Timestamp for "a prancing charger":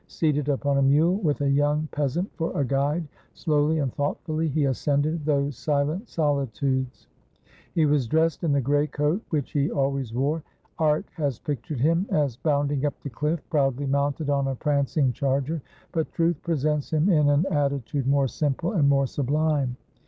14.47-15.61